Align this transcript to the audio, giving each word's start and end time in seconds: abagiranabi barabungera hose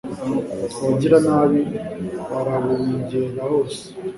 abagiranabi 0.81 1.61
barabungera 2.29 3.43
hose 3.51 3.83